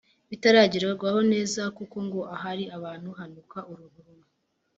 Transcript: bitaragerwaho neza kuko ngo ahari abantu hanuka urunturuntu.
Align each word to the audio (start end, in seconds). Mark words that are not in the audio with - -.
bitaragerwaho 0.29 1.19
neza 1.31 1.61
kuko 1.77 1.97
ngo 2.07 2.21
ahari 2.35 2.63
abantu 2.77 3.09
hanuka 3.19 3.57
urunturuntu. 3.71 4.27